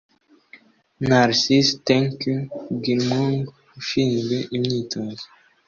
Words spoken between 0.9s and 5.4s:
Narcisse Tinkeu Nguimgou (Ushinzwe imyitozo)